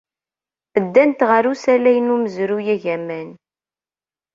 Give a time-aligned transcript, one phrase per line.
[0.83, 3.29] Ddant ɣer usalay n umezruy agaman.